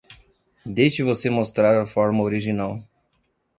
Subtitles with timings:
[0.65, 2.83] Deixe você mostrar a forma original!